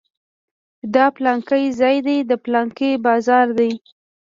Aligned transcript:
چې 0.79 0.85
دا 0.95 1.05
پلانکى 1.15 1.63
ځاى 1.79 1.97
دى 2.07 2.17
دا 2.29 2.35
پلانکى 2.45 2.91
بازار 3.05 3.47
دى. 3.59 3.71